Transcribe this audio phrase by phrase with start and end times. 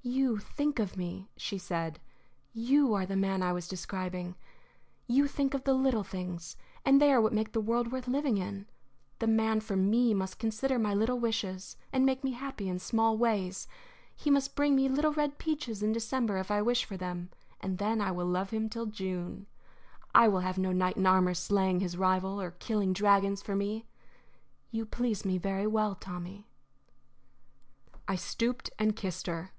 [0.00, 1.98] "You think of me," she said.
[2.52, 4.36] "You are the man I was describing.
[5.08, 8.38] You think of the little things, and they are what make the world worth living
[8.38, 8.68] in.
[9.18, 13.18] The man for me must consider my little wishes, and make me happy in small
[13.18, 13.66] ways.
[14.14, 17.30] He must bring me little red peaches in December if I wish for them,
[17.60, 19.46] and then I will love him till June.
[20.14, 23.84] I will have no knight in armor slaying his rival or killing dragons for me.
[24.70, 26.46] You please me very well, Tommy."
[28.06, 29.50] I stooped and kissed her.